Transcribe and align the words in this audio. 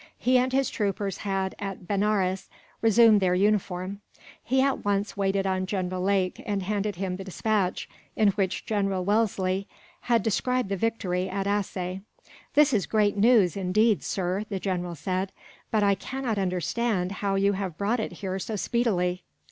He 0.17 0.39
and 0.39 0.51
his 0.51 0.71
troopers 0.71 1.17
had, 1.17 1.53
at 1.59 1.87
Benares, 1.87 2.49
resumed 2.81 3.19
their 3.19 3.35
uniform. 3.35 4.01
He 4.43 4.59
at 4.59 4.83
once 4.83 5.15
waited 5.15 5.45
on 5.45 5.67
General 5.67 6.01
Lake, 6.01 6.41
and 6.43 6.63
handed 6.63 6.95
him 6.95 7.17
the 7.17 7.23
despatch 7.23 7.87
in 8.15 8.29
which 8.29 8.65
General 8.65 9.05
Wellesley 9.05 9.67
had 9.99 10.23
described 10.23 10.69
the 10.69 10.75
victory 10.75 11.29
at 11.29 11.45
Assaye. 11.45 12.01
"This 12.55 12.73
is 12.73 12.87
great 12.87 13.15
news, 13.15 13.55
indeed, 13.55 14.01
sir," 14.01 14.43
the 14.49 14.59
general 14.59 14.95
said, 14.95 15.31
"but 15.69 15.83
I 15.83 15.93
cannot 15.93 16.39
understand 16.39 17.11
how 17.11 17.35
you 17.35 17.53
have 17.53 17.77
brought 17.77 17.99
it 17.99 18.11
here 18.13 18.39
so 18.39 18.55
speedily." 18.55 19.21